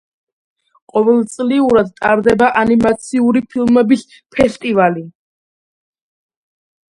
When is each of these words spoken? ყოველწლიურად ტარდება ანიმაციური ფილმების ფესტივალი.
ყოველწლიურად 0.93 1.91
ტარდება 2.01 2.47
ანიმაციური 2.61 3.43
ფილმების 3.53 4.07
ფესტივალი. 4.37 5.05